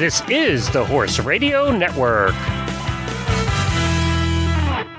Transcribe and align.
This 0.00 0.22
is 0.30 0.70
the 0.70 0.82
Horse 0.82 1.18
Radio 1.18 1.70
Network. 1.70 2.34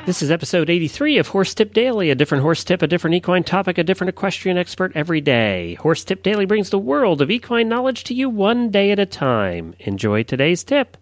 This 0.05 0.21
is 0.21 0.29
episode 0.29 0.69
83 0.69 1.17
of 1.17 1.29
Horse 1.29 1.55
Tip 1.55 1.73
Daily, 1.73 2.11
a 2.11 2.15
different 2.15 2.43
horse 2.43 2.63
tip, 2.63 2.83
a 2.83 2.87
different 2.87 3.15
equine 3.15 3.43
topic, 3.43 3.79
a 3.79 3.83
different 3.83 4.09
equestrian 4.09 4.59
expert 4.59 4.91
every 4.93 5.19
day. 5.19 5.73
Horse 5.73 6.03
Tip 6.03 6.21
Daily 6.21 6.45
brings 6.45 6.69
the 6.69 6.77
world 6.77 7.19
of 7.19 7.31
equine 7.31 7.67
knowledge 7.67 8.03
to 8.03 8.13
you 8.13 8.29
one 8.29 8.69
day 8.69 8.91
at 8.91 8.99
a 8.99 9.07
time. 9.07 9.73
Enjoy 9.79 10.21
today's 10.21 10.63
tip. 10.63 10.97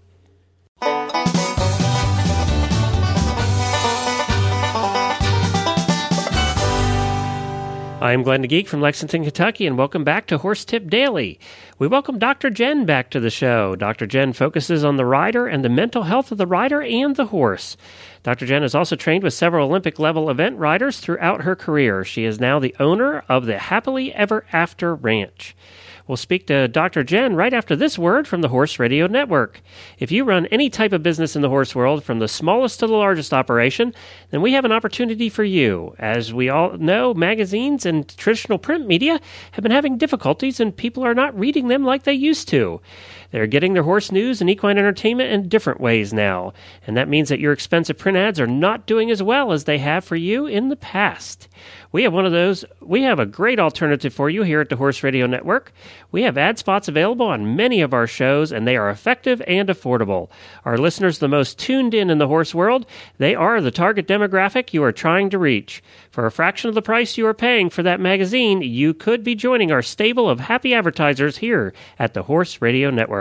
I'm 8.01 8.23
Glenn 8.23 8.43
the 8.43 8.47
Geek 8.47 8.69
from 8.69 8.79
Lexington, 8.79 9.23
Kentucky, 9.23 9.67
and 9.67 9.77
welcome 9.77 10.05
back 10.05 10.25
to 10.27 10.37
Horse 10.37 10.63
Tip 10.63 10.89
Daily. 10.89 11.37
We 11.79 11.87
welcome 11.87 12.17
Dr. 12.17 12.49
Jenn 12.49 12.85
back 12.85 13.09
to 13.09 13.19
the 13.19 13.29
show. 13.29 13.75
Dr. 13.75 14.07
Jenn 14.07 14.31
focuses 14.31 14.85
on 14.85 14.95
the 14.95 15.05
rider 15.05 15.47
and 15.47 15.65
the 15.65 15.69
mental 15.69 16.03
health 16.03 16.31
of 16.31 16.37
the 16.37 16.47
rider 16.47 16.81
and 16.81 17.17
the 17.17 17.25
horse. 17.25 17.75
Dr. 18.23 18.45
Jenn 18.45 18.61
has 18.61 18.73
also 18.73 18.95
trained 18.95 19.23
with 19.25 19.33
several 19.33 19.67
Olympic 19.67 19.99
level 19.99 20.29
event 20.29 20.57
riders 20.57 21.01
throughout 21.01 21.41
her 21.41 21.57
career. 21.57 22.05
She 22.05 22.23
is 22.23 22.39
now 22.39 22.57
the 22.57 22.73
owner 22.79 23.25
of 23.27 23.45
the 23.45 23.57
Happily 23.57 24.13
Ever 24.13 24.45
After 24.53 24.95
Ranch. 24.95 25.53
We'll 26.09 26.17
speak 26.17 26.47
to 26.47 26.67
Dr. 26.67 27.03
Jenn 27.03 27.35
right 27.35 27.53
after 27.53 27.75
this 27.75 27.99
word 27.99 28.27
from 28.27 28.41
the 28.41 28.47
Horse 28.47 28.79
Radio 28.79 29.05
Network. 29.05 29.61
If 29.99 30.11
you 30.11 30.23
run 30.23 30.47
any 30.47 30.67
type 30.67 30.91
of 30.91 31.03
business 31.03 31.35
in 31.35 31.43
the 31.43 31.49
horse 31.49 31.75
world, 31.75 32.03
from 32.03 32.17
the 32.17 32.27
smallest 32.27 32.79
to 32.79 32.87
the 32.87 32.93
largest 32.93 33.31
operation, 33.31 33.93
then 34.31 34.41
we 34.41 34.53
have 34.53 34.65
an 34.65 34.71
opportunity 34.71 35.29
for 35.29 35.43
you. 35.43 35.93
As 35.99 36.33
we 36.33 36.49
all 36.49 36.75
know, 36.79 37.13
magazines 37.13 37.85
and 37.85 38.07
traditional 38.17 38.57
print 38.57 38.87
media 38.87 39.21
have 39.51 39.61
been 39.61 39.71
having 39.71 39.99
difficulties 39.99 40.59
and 40.59 40.75
people 40.75 41.05
are 41.05 41.13
not 41.13 41.37
reading 41.37 41.67
them 41.67 41.85
like 41.85 42.05
they 42.05 42.13
used 42.13 42.47
to. 42.47 42.81
They're 43.31 43.47
getting 43.47 43.73
their 43.73 43.83
horse 43.83 44.11
news 44.11 44.41
and 44.41 44.49
equine 44.49 44.77
entertainment 44.77 45.31
in 45.31 45.49
different 45.49 45.79
ways 45.79 46.13
now, 46.13 46.53
and 46.87 46.97
that 46.97 47.09
means 47.09 47.29
that 47.29 47.39
your 47.39 47.53
expensive 47.53 47.97
print 47.97 48.17
ads 48.17 48.39
are 48.39 48.47
not 48.47 48.85
doing 48.85 49.11
as 49.11 49.21
well 49.21 49.51
as 49.51 49.65
they 49.65 49.77
have 49.77 50.03
for 50.03 50.15
you 50.15 50.47
in 50.47 50.69
the 50.69 50.75
past. 50.75 51.47
We 51.91 52.03
have 52.03 52.13
one 52.13 52.25
of 52.25 52.31
those. 52.31 52.65
We 52.81 53.01
have 53.03 53.19
a 53.19 53.25
great 53.25 53.59
alternative 53.59 54.13
for 54.13 54.29
you 54.29 54.43
here 54.43 54.61
at 54.61 54.69
the 54.69 54.75
Horse 54.75 55.01
Radio 55.01 55.25
Network. 55.25 55.73
We 56.11 56.21
have 56.21 56.37
ad 56.37 56.59
spots 56.59 56.87
available 56.87 57.25
on 57.25 57.55
many 57.55 57.81
of 57.81 57.93
our 57.93 58.05
shows, 58.05 58.51
and 58.51 58.67
they 58.67 58.77
are 58.77 58.91
effective 58.91 59.41
and 59.47 59.69
affordable. 59.69 60.29
Our 60.65 60.77
listeners, 60.77 61.17
the 61.17 61.27
most 61.27 61.57
tuned 61.57 61.95
in 61.95 62.11
in 62.11 62.19
the 62.19 62.27
horse 62.27 62.53
world, 62.53 62.85
they 63.17 63.33
are 63.33 63.59
the 63.59 63.71
target 63.71 64.07
demographic 64.07 64.71
you 64.71 64.83
are 64.83 64.91
trying 64.91 65.31
to 65.31 65.39
reach. 65.39 65.81
For 66.11 66.25
a 66.25 66.31
fraction 66.31 66.69
of 66.69 66.75
the 66.75 66.81
price 66.81 67.17
you 67.17 67.25
are 67.25 67.33
paying 67.33 67.69
for 67.69 67.81
that 67.83 67.99
magazine, 67.99 68.61
you 68.61 68.93
could 68.93 69.23
be 69.23 69.33
joining 69.33 69.71
our 69.71 69.81
stable 69.81 70.29
of 70.29 70.41
happy 70.41 70.73
advertisers 70.75 71.37
here 71.37 71.73
at 71.97 72.13
the 72.13 72.23
Horse 72.23 72.61
Radio 72.61 72.91
Network. 72.91 73.18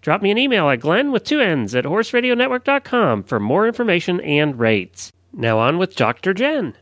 Drop 0.00 0.22
me 0.22 0.30
an 0.30 0.38
email 0.38 0.68
at 0.70 0.80
glenn 0.80 1.12
with 1.12 1.24
two 1.24 1.40
N's 1.40 1.74
at 1.74 1.84
horseradionetwork.com 1.84 3.24
for 3.24 3.40
more 3.40 3.66
information 3.66 4.20
and 4.20 4.58
rates. 4.58 5.12
Now 5.32 5.58
on 5.58 5.78
with 5.78 5.96
Dr. 5.96 6.34
Jenn. 6.34 6.76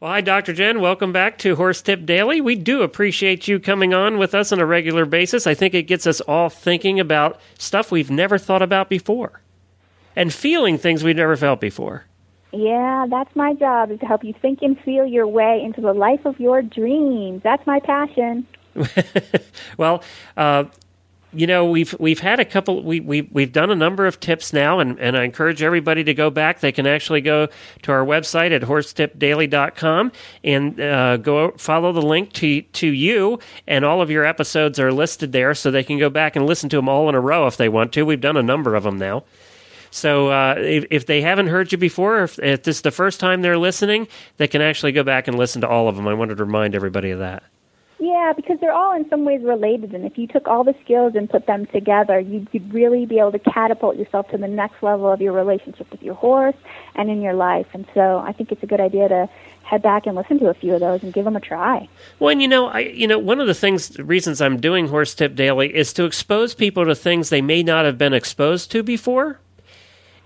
Well, 0.00 0.12
hi, 0.12 0.20
Dr. 0.20 0.52
Jenn. 0.52 0.80
Welcome 0.80 1.12
back 1.12 1.38
to 1.38 1.56
Horse 1.56 1.82
Tip 1.82 2.06
Daily. 2.06 2.40
We 2.40 2.54
do 2.54 2.82
appreciate 2.82 3.48
you 3.48 3.58
coming 3.58 3.92
on 3.92 4.16
with 4.16 4.32
us 4.32 4.52
on 4.52 4.60
a 4.60 4.66
regular 4.66 5.04
basis. 5.04 5.46
I 5.46 5.54
think 5.54 5.74
it 5.74 5.88
gets 5.88 6.06
us 6.06 6.20
all 6.20 6.48
thinking 6.48 7.00
about 7.00 7.40
stuff 7.58 7.90
we've 7.90 8.10
never 8.10 8.38
thought 8.38 8.62
about 8.62 8.88
before 8.88 9.40
and 10.14 10.32
feeling 10.32 10.78
things 10.78 11.02
we've 11.02 11.16
never 11.16 11.36
felt 11.36 11.60
before. 11.60 12.04
Yeah, 12.52 13.06
that's 13.10 13.34
my 13.36 13.54
job 13.54 13.90
is 13.90 14.00
to 14.00 14.06
help 14.06 14.24
you 14.24 14.34
think 14.40 14.62
and 14.62 14.78
feel 14.80 15.04
your 15.04 15.26
way 15.26 15.60
into 15.62 15.80
the 15.80 15.92
life 15.92 16.24
of 16.24 16.38
your 16.40 16.62
dreams. 16.62 17.42
That's 17.42 17.66
my 17.66 17.80
passion. 17.80 18.46
well, 19.76 20.02
uh, 20.36 20.64
you 21.32 21.46
know 21.46 21.66
we've 21.66 21.94
we've 21.98 22.20
had 22.20 22.40
a 22.40 22.44
couple 22.44 22.82
we, 22.82 23.00
we 23.00 23.22
we've 23.22 23.52
done 23.52 23.70
a 23.70 23.74
number 23.74 24.06
of 24.06 24.18
tips 24.20 24.52
now 24.52 24.78
and, 24.80 24.98
and 24.98 25.16
I 25.16 25.24
encourage 25.24 25.62
everybody 25.62 26.04
to 26.04 26.14
go 26.14 26.30
back. 26.30 26.60
They 26.60 26.72
can 26.72 26.86
actually 26.86 27.20
go 27.20 27.48
to 27.82 27.92
our 27.92 28.04
website 28.04 28.50
at 28.52 28.62
horsetipdaily.com 28.62 30.12
and 30.44 30.80
uh, 30.80 31.16
go 31.18 31.52
follow 31.52 31.92
the 31.92 32.02
link 32.02 32.32
to 32.34 32.62
to 32.62 32.86
you 32.86 33.38
and 33.66 33.84
all 33.84 34.00
of 34.00 34.10
your 34.10 34.24
episodes 34.24 34.80
are 34.80 34.92
listed 34.92 35.32
there 35.32 35.54
so 35.54 35.70
they 35.70 35.84
can 35.84 35.98
go 35.98 36.10
back 36.10 36.36
and 36.36 36.46
listen 36.46 36.68
to 36.70 36.76
them 36.76 36.88
all 36.88 37.08
in 37.08 37.14
a 37.14 37.20
row 37.20 37.46
if 37.46 37.56
they 37.56 37.68
want 37.68 37.92
to. 37.92 38.04
We've 38.04 38.20
done 38.20 38.36
a 38.36 38.42
number 38.42 38.74
of 38.74 38.84
them 38.84 38.98
now. 38.98 39.24
So 39.90 40.28
uh, 40.28 40.54
if, 40.58 40.84
if 40.90 41.06
they 41.06 41.22
haven't 41.22 41.46
heard 41.46 41.72
you 41.72 41.78
before 41.78 42.22
if, 42.22 42.38
if 42.38 42.62
this 42.62 42.76
is 42.76 42.82
the 42.82 42.90
first 42.90 43.20
time 43.20 43.42
they're 43.42 43.58
listening 43.58 44.08
they 44.36 44.48
can 44.48 44.60
actually 44.60 44.92
go 44.92 45.02
back 45.02 45.28
and 45.28 45.38
listen 45.38 45.60
to 45.62 45.68
all 45.68 45.88
of 45.88 45.96
them 45.96 46.06
I 46.06 46.14
wanted 46.14 46.36
to 46.36 46.44
remind 46.44 46.74
everybody 46.74 47.10
of 47.10 47.20
that 47.20 47.42
yeah, 48.00 48.32
because 48.34 48.58
they're 48.60 48.72
all 48.72 48.94
in 48.94 49.08
some 49.08 49.24
ways 49.24 49.42
related, 49.42 49.92
and 49.94 50.04
if 50.04 50.16
you 50.16 50.26
took 50.26 50.46
all 50.46 50.62
the 50.62 50.74
skills 50.84 51.14
and 51.16 51.28
put 51.28 51.46
them 51.46 51.66
together, 51.66 52.20
you'd, 52.20 52.48
you'd 52.52 52.72
really 52.72 53.06
be 53.06 53.18
able 53.18 53.32
to 53.32 53.38
catapult 53.38 53.96
yourself 53.96 54.28
to 54.28 54.38
the 54.38 54.46
next 54.46 54.82
level 54.82 55.10
of 55.12 55.20
your 55.20 55.32
relationship 55.32 55.90
with 55.90 56.02
your 56.02 56.14
horse 56.14 56.54
and 56.94 57.10
in 57.10 57.20
your 57.20 57.34
life. 57.34 57.66
And 57.72 57.86
so, 57.94 58.18
I 58.18 58.32
think 58.32 58.52
it's 58.52 58.62
a 58.62 58.66
good 58.66 58.80
idea 58.80 59.08
to 59.08 59.28
head 59.62 59.82
back 59.82 60.06
and 60.06 60.16
listen 60.16 60.38
to 60.38 60.48
a 60.48 60.54
few 60.54 60.74
of 60.74 60.80
those 60.80 61.02
and 61.02 61.12
give 61.12 61.24
them 61.24 61.36
a 61.36 61.40
try. 61.40 61.88
Well, 62.18 62.30
and 62.30 62.40
you 62.40 62.48
know, 62.48 62.68
I 62.68 62.80
you 62.80 63.06
know, 63.06 63.18
one 63.18 63.40
of 63.40 63.46
the 63.46 63.54
things 63.54 63.98
reasons 63.98 64.40
I'm 64.40 64.60
doing 64.60 64.88
Horse 64.88 65.14
Tip 65.14 65.34
Daily 65.34 65.74
is 65.74 65.92
to 65.94 66.04
expose 66.04 66.54
people 66.54 66.86
to 66.86 66.94
things 66.94 67.28
they 67.28 67.42
may 67.42 67.62
not 67.62 67.84
have 67.84 67.98
been 67.98 68.14
exposed 68.14 68.70
to 68.72 68.82
before. 68.82 69.40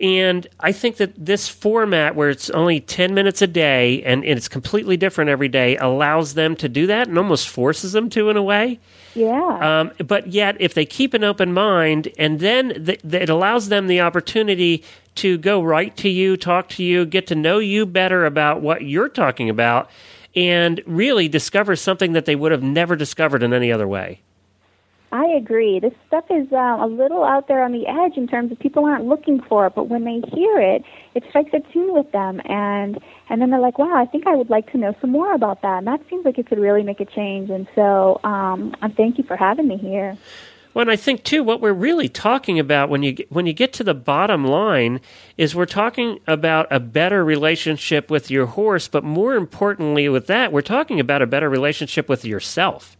And 0.02 0.48
I 0.58 0.72
think 0.72 0.96
that 0.96 1.12
this 1.16 1.48
format, 1.48 2.16
where 2.16 2.28
it's 2.28 2.50
only 2.50 2.80
10 2.80 3.14
minutes 3.14 3.40
a 3.40 3.46
day 3.46 4.02
and, 4.02 4.24
and, 4.24 4.36
it's 4.36 4.48
completely 4.48 4.96
different 4.96 5.30
every 5.30 5.46
day, 5.46 5.76
allows 5.76 6.34
them 6.34 6.56
to 6.56 6.68
do 6.68 6.88
that 6.88 7.06
and 7.06 7.16
almost 7.16 7.48
forces 7.48 7.92
them 7.92 8.10
to 8.10 8.28
in 8.28 8.36
a 8.36 8.42
way. 8.42 8.80
Yeah. 9.14 9.80
Um, 9.80 9.92
but 10.04 10.26
yet, 10.26 10.56
if 10.58 10.74
they 10.74 10.84
keep 10.84 11.14
an 11.14 11.22
open 11.22 11.52
mind, 11.52 12.08
and 12.18 12.40
then 12.40 12.84
th- 12.84 13.02
th- 13.02 13.22
it 13.22 13.28
allows 13.28 13.68
them 13.68 13.86
the 13.86 14.00
opportunity 14.00 14.82
to 15.16 15.38
go 15.38 15.62
right 15.62 15.96
to 15.98 16.08
you, 16.08 16.36
talk 16.36 16.68
to 16.70 16.82
you, 16.82 17.06
get 17.06 17.28
to 17.28 17.36
know 17.36 17.60
you 17.60 17.86
better 17.86 18.26
about 18.26 18.60
what 18.60 18.82
you're 18.82 19.08
talking 19.08 19.48
about, 19.48 19.88
and 20.34 20.82
really 20.84 21.28
discover 21.28 21.76
something 21.76 22.12
that 22.12 22.24
they 22.24 22.34
would 22.34 22.50
have 22.50 22.62
never 22.62 22.96
discovered 22.96 23.42
in 23.42 23.52
any 23.52 23.70
other 23.70 23.86
way. 23.86 24.20
I 25.12 25.26
agree. 25.26 25.78
This 25.78 25.92
stuff 26.06 26.24
is 26.30 26.50
uh, 26.52 26.78
a 26.80 26.86
little 26.86 27.22
out 27.22 27.46
there 27.46 27.62
on 27.62 27.72
the 27.72 27.86
edge 27.86 28.16
in 28.16 28.26
terms 28.26 28.50
of 28.50 28.58
people 28.58 28.86
aren't 28.86 29.04
looking 29.04 29.42
for 29.42 29.66
it, 29.66 29.74
but 29.74 29.88
when 29.88 30.04
they 30.04 30.22
hear 30.34 30.58
it, 30.58 30.84
it 31.14 31.22
strikes 31.28 31.50
a 31.52 31.60
tune 31.70 31.92
with 31.92 32.10
them, 32.12 32.40
and 32.46 32.98
and 33.28 33.42
then 33.42 33.50
they're 33.50 33.60
like, 33.60 33.78
"Wow, 33.78 33.94
I 33.94 34.06
think 34.06 34.26
I 34.26 34.34
would 34.34 34.48
like 34.48 34.72
to 34.72 34.78
know 34.78 34.96
some 35.02 35.10
more 35.10 35.34
about 35.34 35.60
that." 35.60 35.78
And 35.78 35.86
that 35.86 36.00
seems 36.08 36.24
like 36.24 36.38
it 36.38 36.46
could 36.46 36.58
really 36.58 36.82
make 36.82 37.00
a 37.00 37.04
change. 37.04 37.50
And 37.50 37.68
so, 37.74 38.20
um, 38.24 38.74
and 38.80 38.96
thank 38.96 39.18
you 39.18 39.24
for 39.24 39.36
having 39.36 39.68
me 39.68 39.76
here. 39.76 40.16
Well, 40.72 40.80
and 40.80 40.90
I 40.90 40.96
think 40.96 41.24
too, 41.24 41.44
what 41.44 41.60
we're 41.60 41.74
really 41.74 42.08
talking 42.08 42.58
about 42.58 42.88
when 42.88 43.02
you 43.02 43.14
when 43.28 43.44
you 43.44 43.52
get 43.52 43.74
to 43.74 43.84
the 43.84 43.92
bottom 43.92 44.46
line 44.46 45.02
is 45.36 45.54
we're 45.54 45.66
talking 45.66 46.20
about 46.26 46.66
a 46.70 46.80
better 46.80 47.22
relationship 47.22 48.10
with 48.10 48.30
your 48.30 48.46
horse, 48.46 48.88
but 48.88 49.04
more 49.04 49.34
importantly, 49.34 50.08
with 50.08 50.26
that, 50.28 50.52
we're 50.52 50.62
talking 50.62 50.98
about 50.98 51.20
a 51.20 51.26
better 51.26 51.50
relationship 51.50 52.08
with 52.08 52.24
yourself. 52.24 52.96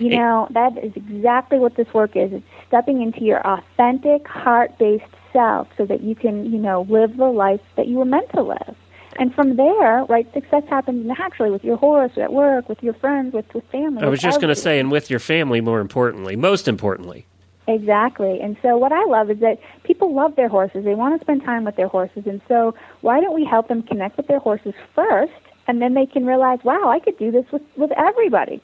You 0.00 0.16
know, 0.16 0.48
that 0.50 0.78
is 0.82 0.92
exactly 0.96 1.58
what 1.58 1.76
this 1.76 1.92
work 1.92 2.16
is. 2.16 2.32
It's 2.32 2.46
stepping 2.66 3.02
into 3.02 3.22
your 3.22 3.46
authentic, 3.46 4.26
heart 4.26 4.78
based 4.78 5.04
self 5.32 5.68
so 5.76 5.84
that 5.86 6.02
you 6.02 6.14
can, 6.14 6.50
you 6.50 6.58
know, 6.58 6.86
live 6.88 7.16
the 7.16 7.26
life 7.26 7.60
that 7.76 7.86
you 7.86 7.98
were 7.98 8.04
meant 8.04 8.30
to 8.30 8.42
live. 8.42 8.76
And 9.18 9.34
from 9.34 9.56
there, 9.56 10.04
right, 10.04 10.32
success 10.32 10.62
happens 10.70 11.04
naturally 11.06 11.50
with 11.50 11.64
your 11.64 11.76
horse, 11.76 12.12
at 12.16 12.32
work, 12.32 12.68
with 12.68 12.82
your 12.82 12.94
friends, 12.94 13.34
with, 13.34 13.52
with 13.52 13.64
family. 13.70 14.02
I 14.02 14.08
was 14.08 14.20
just 14.20 14.40
going 14.40 14.54
to 14.54 14.60
say, 14.60 14.78
and 14.78 14.90
with 14.90 15.10
your 15.10 15.18
family, 15.18 15.60
more 15.60 15.80
importantly, 15.80 16.36
most 16.36 16.68
importantly. 16.68 17.26
Exactly. 17.66 18.40
And 18.40 18.56
so 18.62 18.78
what 18.78 18.92
I 18.92 19.04
love 19.04 19.30
is 19.30 19.40
that 19.40 19.58
people 19.84 20.14
love 20.14 20.36
their 20.36 20.48
horses. 20.48 20.84
They 20.84 20.94
want 20.94 21.20
to 21.20 21.24
spend 21.24 21.44
time 21.44 21.64
with 21.64 21.76
their 21.76 21.88
horses. 21.88 22.24
And 22.26 22.40
so 22.48 22.74
why 23.02 23.20
don't 23.20 23.34
we 23.34 23.44
help 23.44 23.68
them 23.68 23.82
connect 23.82 24.16
with 24.16 24.26
their 24.26 24.38
horses 24.38 24.74
first? 24.94 25.32
And 25.68 25.82
then 25.82 25.94
they 25.94 26.06
can 26.06 26.24
realize, 26.24 26.60
wow, 26.64 26.88
I 26.88 26.98
could 26.98 27.18
do 27.18 27.30
this 27.30 27.44
with, 27.52 27.62
with 27.76 27.92
everybody 27.92 28.62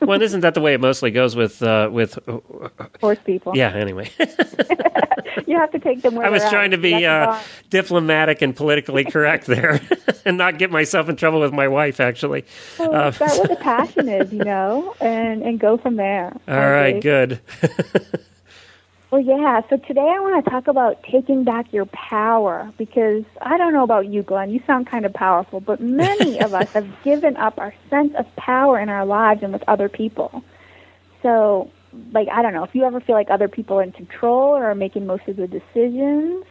well, 0.00 0.20
isn't 0.20 0.40
that 0.40 0.54
the 0.54 0.60
way 0.60 0.74
it 0.74 0.80
mostly 0.80 1.10
goes 1.10 1.36
with 1.36 1.62
uh, 1.62 1.88
with 1.92 2.18
horse 3.00 3.18
people? 3.24 3.56
Yeah. 3.56 3.72
Anyway, 3.72 4.10
you 5.46 5.56
have 5.56 5.70
to 5.72 5.78
take 5.78 6.02
them. 6.02 6.18
I 6.18 6.30
was 6.30 6.48
trying 6.48 6.70
to 6.72 6.78
be 6.78 7.06
uh, 7.06 7.38
diplomatic 7.68 8.42
and 8.42 8.54
politically 8.54 9.04
correct 9.04 9.46
there, 9.46 9.80
and 10.24 10.38
not 10.38 10.58
get 10.58 10.70
myself 10.70 11.08
in 11.08 11.16
trouble 11.16 11.40
with 11.40 11.52
my 11.52 11.68
wife. 11.68 12.00
Actually, 12.00 12.44
well, 12.78 12.94
uh, 12.94 13.10
that's 13.10 13.38
what 13.38 13.48
the 13.48 13.56
passion 13.60 14.08
is, 14.08 14.32
you 14.32 14.44
know, 14.44 14.94
and 15.00 15.42
and 15.42 15.60
go 15.60 15.76
from 15.76 15.96
there. 15.96 16.36
All 16.48 16.70
right, 16.70 17.00
good. 17.00 17.40
Well, 19.10 19.20
yeah. 19.20 19.62
So 19.68 19.76
today 19.76 20.00
I 20.08 20.20
want 20.20 20.44
to 20.44 20.50
talk 20.50 20.68
about 20.68 21.02
taking 21.02 21.42
back 21.42 21.72
your 21.72 21.86
power 21.86 22.72
because 22.78 23.24
I 23.42 23.58
don't 23.58 23.72
know 23.72 23.82
about 23.82 24.06
you, 24.06 24.22
Glenn. 24.22 24.50
You 24.50 24.62
sound 24.66 24.86
kind 24.86 25.04
of 25.04 25.12
powerful, 25.12 25.60
but 25.60 25.80
many 25.80 26.40
of 26.44 26.54
us 26.54 26.70
have 26.72 26.88
given 27.02 27.36
up 27.36 27.58
our 27.58 27.74
sense 27.88 28.14
of 28.14 28.24
power 28.36 28.78
in 28.78 28.88
our 28.88 29.04
lives 29.04 29.42
and 29.42 29.52
with 29.52 29.64
other 29.66 29.88
people. 29.88 30.44
So, 31.22 31.70
like, 32.12 32.28
I 32.28 32.40
don't 32.40 32.54
know 32.54 32.62
if 32.62 32.74
you 32.74 32.84
ever 32.84 33.00
feel 33.00 33.16
like 33.16 33.30
other 33.30 33.48
people 33.48 33.80
are 33.80 33.82
in 33.82 33.92
control 33.92 34.56
or 34.56 34.70
are 34.70 34.76
making 34.76 35.06
most 35.06 35.26
of 35.26 35.36
the 35.36 35.48
decisions. 35.48 36.44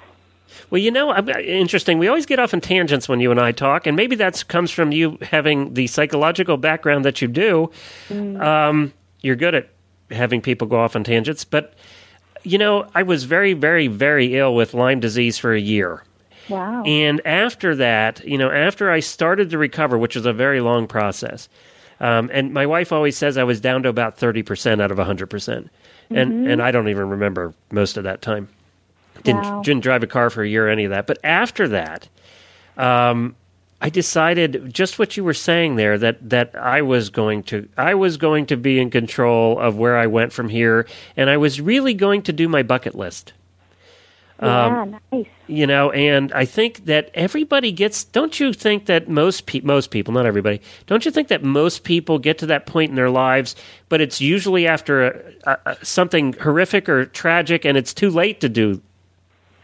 Well, 0.70 0.82
you 0.82 0.92
know, 0.92 1.16
interesting. 1.16 1.98
We 1.98 2.08
always 2.08 2.26
get 2.26 2.40
off 2.40 2.54
in 2.54 2.60
tangents 2.60 3.08
when 3.08 3.22
you 3.22 3.32
and 3.32 3.40
I 3.40 3.52
talk, 3.54 3.88
and 3.88 3.96
maybe 3.96 4.16
that 4.18 4.46
comes 4.48 4.72
from 4.72 4.92
you 4.92 5.18
having 5.22 5.76
the 5.76 5.88
psychological 5.88 6.58
background 6.58 7.06
that 7.06 7.22
you 7.22 7.28
do. 7.28 7.72
Mm. 8.10 8.42
Um, 8.42 8.94
you're 9.22 9.36
good 9.36 9.56
at 9.56 9.70
having 10.12 10.42
people 10.42 10.68
go 10.68 10.80
off 10.80 10.96
on 10.96 11.04
tangents, 11.04 11.46
but 11.46 11.76
you 12.44 12.58
know, 12.58 12.88
I 12.96 13.04
was 13.04 13.24
very, 13.26 13.54
very, 13.54 13.88
very 13.88 14.36
ill 14.38 14.56
with 14.56 14.74
Lyme 14.74 15.00
disease 15.00 15.38
for 15.38 15.54
a 15.54 15.60
year. 15.60 16.04
Wow. 16.50 16.84
And 16.84 17.22
after 17.26 17.76
that, 17.76 18.26
you 18.26 18.38
know, 18.38 18.50
after 18.50 18.90
I 18.90 19.02
started 19.02 19.52
to 19.52 19.58
recover, 19.58 19.98
which 19.98 20.16
was 20.16 20.26
a 20.26 20.34
very 20.34 20.62
long 20.62 20.88
process, 20.88 21.48
um, 22.00 22.30
and 22.34 22.54
my 22.54 22.66
wife 22.66 22.92
always 22.92 23.18
says 23.18 23.38
I 23.38 23.44
was 23.44 23.60
down 23.62 23.84
to 23.84 23.90
about 23.90 24.18
30% 24.18 24.82
out 24.82 24.90
of 24.92 24.98
100%. 24.98 25.70
And, 26.12 26.48
and 26.48 26.60
I 26.62 26.72
don't 26.72 26.88
even 26.90 27.10
remember 27.10 27.54
most 27.72 27.98
of 27.98 28.04
that 28.06 28.22
time. 28.24 28.48
Didn't, 29.24 29.44
Wow. 29.44 29.62
didn't 29.62 29.84
drive 29.84 30.02
a 30.02 30.08
car 30.08 30.30
for 30.32 30.42
a 30.42 30.48
year 30.48 30.66
or 30.68 30.70
any 30.70 30.86
of 30.86 30.90
that. 30.92 31.06
But 31.06 31.20
after 31.24 31.68
that, 31.68 32.08
um, 32.78 33.36
I 33.82 33.90
decided 33.90 34.74
just 34.74 35.00
what 35.00 35.16
you 35.16 35.24
were 35.24 35.34
saying 35.34 35.78
there 35.78 35.98
that 35.98 36.30
that 36.30 36.56
I 36.56 36.82
was 36.82 37.10
going 37.10 37.44
to 37.44 37.68
I 37.78 37.94
was 37.94 38.18
going 38.18 38.46
to 38.48 38.58
be 38.58 38.80
in 38.80 38.90
control 38.90 39.58
of 39.58 39.78
where 39.78 39.98
I 39.98 40.08
went 40.08 40.34
from 40.34 40.50
here, 40.50 40.86
and 41.16 41.30
I 41.30 41.38
was 41.38 41.62
really 41.62 41.94
going 41.94 42.24
to 42.24 42.34
do 42.34 42.50
my 42.50 42.62
bucket 42.62 42.94
list. 42.94 43.32
yeah, 44.42 44.82
um, 44.82 45.00
nice. 45.14 45.28
You 45.48 45.66
know, 45.66 45.92
and 45.92 46.34
I 46.34 46.44
think 46.44 46.86
that 46.86 47.10
everybody 47.14 47.72
gets. 47.72 48.04
Don't 48.04 48.38
you 48.38 48.52
think 48.52 48.88
that 48.88 49.08
most 49.08 49.46
pe- 49.46 49.62
most 49.62 49.92
people, 49.92 50.14
not 50.14 50.26
everybody, 50.26 50.60
don't 50.86 51.06
you 51.06 51.12
think 51.12 51.30
that 51.30 51.42
most 51.42 51.86
people 51.86 52.20
get 52.20 52.38
to 52.40 52.48
that 52.48 52.66
point 52.66 52.90
in 52.90 52.96
their 52.96 53.10
lives, 53.10 53.56
but 53.88 54.02
it's 54.02 54.20
usually 54.20 54.68
after 54.68 55.04
a, 55.06 55.34
a, 55.46 55.58
a, 55.68 55.86
something 55.86 56.34
horrific 56.34 56.90
or 56.90 57.06
tragic, 57.06 57.64
and 57.64 57.78
it's 57.78 57.94
too 57.94 58.10
late 58.10 58.42
to 58.42 58.50
do 58.50 58.82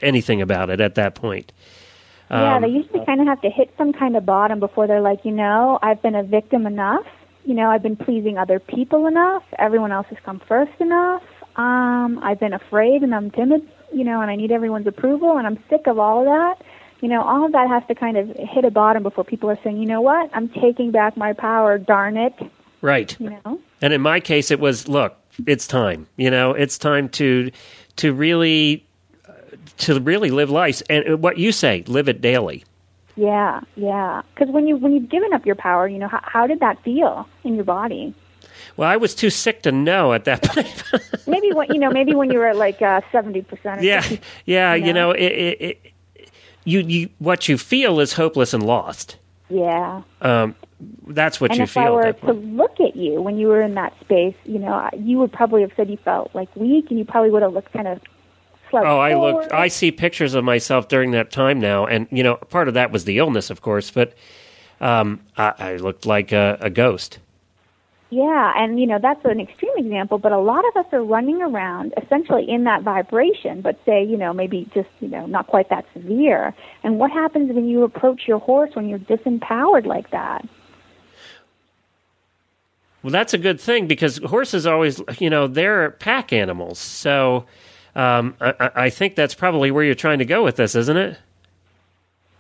anything 0.01 0.41
about 0.41 0.69
it 0.69 0.79
at 0.79 0.95
that 0.95 1.15
point. 1.15 1.51
Yeah, 2.29 2.55
Um, 2.55 2.61
they 2.61 2.69
usually 2.69 3.05
kind 3.05 3.21
of 3.21 3.27
have 3.27 3.41
to 3.41 3.49
hit 3.49 3.73
some 3.77 3.93
kind 3.93 4.15
of 4.15 4.25
bottom 4.25 4.59
before 4.59 4.87
they're 4.87 5.01
like, 5.01 5.25
you 5.25 5.31
know, 5.31 5.79
I've 5.81 6.01
been 6.01 6.15
a 6.15 6.23
victim 6.23 6.65
enough. 6.65 7.05
You 7.45 7.53
know, 7.53 7.69
I've 7.69 7.83
been 7.83 7.95
pleasing 7.95 8.37
other 8.37 8.59
people 8.59 9.05
enough. 9.05 9.43
Everyone 9.59 9.91
else 9.91 10.07
has 10.09 10.17
come 10.25 10.41
first 10.47 10.73
enough. 10.79 11.21
Um, 11.55 12.19
I've 12.23 12.39
been 12.39 12.53
afraid 12.53 13.03
and 13.03 13.13
I'm 13.13 13.31
timid, 13.31 13.61
you 13.93 14.03
know, 14.03 14.21
and 14.21 14.31
I 14.31 14.35
need 14.35 14.51
everyone's 14.51 14.87
approval 14.87 15.37
and 15.37 15.45
I'm 15.45 15.59
sick 15.69 15.87
of 15.87 15.99
all 15.99 16.19
of 16.19 16.25
that. 16.25 16.65
You 17.01 17.09
know, 17.09 17.21
all 17.21 17.45
of 17.45 17.51
that 17.51 17.67
has 17.69 17.83
to 17.87 17.95
kind 17.95 18.17
of 18.17 18.29
hit 18.35 18.65
a 18.65 18.71
bottom 18.71 19.03
before 19.03 19.23
people 19.23 19.49
are 19.49 19.59
saying, 19.63 19.77
you 19.77 19.85
know 19.85 20.01
what, 20.01 20.29
I'm 20.33 20.49
taking 20.49 20.91
back 20.91 21.15
my 21.15 21.33
power, 21.33 21.77
darn 21.77 22.17
it. 22.17 22.33
Right. 22.81 23.15
You 23.19 23.29
know? 23.29 23.59
And 23.81 23.93
in 23.93 24.01
my 24.01 24.19
case, 24.19 24.49
it 24.49 24.59
was 24.59 24.87
look, 24.87 25.15
it's 25.45 25.67
time. 25.67 26.07
You 26.17 26.31
know, 26.31 26.51
it's 26.51 26.77
time 26.77 27.09
to 27.09 27.51
to 27.97 28.13
really 28.13 28.85
uh, 28.85 28.85
to 29.77 29.99
really 29.99 30.31
live 30.31 30.49
life. 30.49 30.81
And 30.89 31.21
what 31.21 31.37
you 31.37 31.51
say, 31.51 31.83
live 31.87 32.07
it 32.07 32.21
daily. 32.21 32.63
Yeah, 33.15 33.61
yeah. 33.75 34.21
Because 34.33 34.53
when 34.53 34.67
you 34.67 34.77
when 34.77 34.93
you've 34.93 35.09
given 35.09 35.33
up 35.33 35.45
your 35.45 35.55
power, 35.55 35.87
you 35.87 35.97
know, 35.97 36.07
how, 36.07 36.19
how 36.23 36.47
did 36.47 36.59
that 36.59 36.81
feel 36.83 37.27
in 37.43 37.55
your 37.55 37.63
body? 37.63 38.13
Well, 38.77 38.89
I 38.89 38.97
was 38.97 39.15
too 39.15 39.29
sick 39.29 39.63
to 39.63 39.71
know 39.71 40.13
at 40.13 40.25
that 40.25 40.43
point. 40.43 40.83
Maybe 41.27 41.53
when 41.53 41.69
you 41.73 41.79
know, 41.79 41.91
maybe 41.91 42.13
when 42.13 42.29
you 42.29 42.39
were 42.39 42.47
at 42.47 42.57
like 42.57 42.81
uh, 42.81 43.01
seventy 43.11 43.41
percent. 43.41 43.83
yeah, 43.83 44.05
yeah. 44.45 44.73
You 44.73 44.93
know? 44.93 45.09
know, 45.09 45.11
it, 45.11 45.31
it, 45.31 45.61
it, 45.61 45.93
you 46.65 46.79
you 46.79 47.09
what 47.19 47.47
you 47.47 47.57
feel 47.57 47.99
is 47.99 48.13
hopeless 48.13 48.53
and 48.53 48.65
lost. 48.65 49.17
Yeah. 49.49 50.01
Um, 50.21 50.55
that's 51.07 51.39
what 51.39 51.51
and 51.51 51.59
you 51.59 51.63
if 51.63 51.71
feel. 51.71 51.83
I 51.83 51.89
were 51.89 52.13
to 52.13 52.33
look 52.33 52.79
at 52.79 52.95
you 52.95 53.21
when 53.21 53.37
you 53.37 53.47
were 53.47 53.61
in 53.61 53.75
that 53.75 53.97
space, 54.01 54.35
you 54.43 54.59
know, 54.59 54.89
you 54.97 55.17
would 55.19 55.31
probably 55.31 55.61
have 55.61 55.71
said 55.77 55.89
you 55.89 55.97
felt 55.97 56.33
like 56.33 56.53
weak, 56.55 56.87
and 56.89 56.99
you 56.99 57.05
probably 57.05 57.31
would 57.31 57.43
have 57.43 57.53
looked 57.53 57.71
kind 57.71 57.87
of 57.87 58.01
slouched 58.81 58.87
Oh, 58.87 58.99
I 58.99 59.13
forward. 59.13 59.33
looked. 59.41 59.53
I 59.53 59.67
see 59.67 59.91
pictures 59.91 60.33
of 60.33 60.43
myself 60.43 60.87
during 60.87 61.11
that 61.11 61.31
time 61.31 61.59
now, 61.59 61.85
and 61.85 62.07
you 62.11 62.23
know, 62.23 62.35
part 62.35 62.67
of 62.67 62.73
that 62.75 62.91
was 62.91 63.05
the 63.05 63.17
illness, 63.17 63.49
of 63.49 63.61
course, 63.61 63.91
but 63.91 64.13
um, 64.81 65.21
I, 65.37 65.53
I 65.57 65.75
looked 65.77 66.05
like 66.05 66.31
a, 66.31 66.57
a 66.61 66.69
ghost. 66.69 67.19
Yeah, 68.11 68.53
and 68.55 68.79
you 68.79 68.85
know 68.85 68.99
that's 69.01 69.23
an 69.25 69.39
extreme 69.41 69.73
example, 69.77 70.19
but 70.19 70.31
a 70.31 70.37
lot 70.39 70.63
of 70.69 70.85
us 70.85 70.93
are 70.93 71.03
running 71.03 71.41
around 71.41 71.93
essentially 72.01 72.47
in 72.47 72.63
that 72.65 72.83
vibration, 72.83 73.61
but 73.61 73.77
say 73.85 74.03
you 74.05 74.15
know 74.15 74.31
maybe 74.31 74.69
just 74.73 74.89
you 74.99 75.07
know 75.07 75.25
not 75.25 75.47
quite 75.47 75.69
that 75.69 75.85
severe. 75.93 76.53
And 76.83 76.99
what 76.99 77.11
happens 77.11 77.51
when 77.51 77.67
you 77.67 77.83
approach 77.83 78.21
your 78.27 78.39
horse 78.39 78.69
when 78.75 78.87
you're 78.87 78.99
disempowered 78.99 79.85
like 79.85 80.11
that? 80.11 80.47
Well, 83.01 83.11
that's 83.11 83.33
a 83.33 83.37
good 83.37 83.59
thing 83.59 83.85
because 83.85 84.17
horses 84.17 84.65
always, 84.65 84.99
you 85.19 85.29
know, 85.29 85.45
they're 85.45 85.91
pack 85.91 86.33
animals. 86.33 86.79
So 86.79 87.45
um, 87.95 88.35
I, 88.41 88.53
I- 88.59 88.71
I 88.85 88.89
think 88.89 89.15
that's 89.15 89.33
probably 89.35 89.71
where 89.71 89.83
you're 89.83 89.95
trying 89.95 90.19
to 90.19 90.25
go 90.25 90.43
with 90.43 90.55
this, 90.57 90.75
isn't 90.75 90.97
it? 90.97 91.17